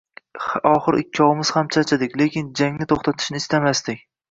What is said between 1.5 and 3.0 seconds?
ham charchadik, lekin “jang”ni